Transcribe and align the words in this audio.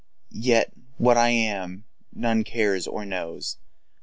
yet 0.31 0.73
what 0.97 1.15
I 1.15 1.29
am 1.29 1.83
who 2.15 2.43
cares, 2.43 2.87
or 2.87 3.05
knows? 3.05 3.57